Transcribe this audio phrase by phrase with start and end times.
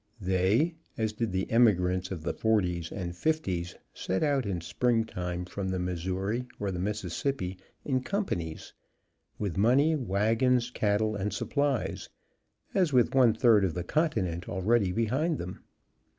[0.19, 5.45] They, as did the emigrants of the '40s and '50s, set out in spring time
[5.45, 8.73] from the Missouri or the Mississippi in companies,
[9.37, 12.09] with money, wagons, cattle and supplies,
[12.73, 15.59] and with one third of the continent already behind them.